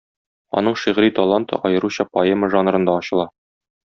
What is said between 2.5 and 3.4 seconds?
жанрында ачыла.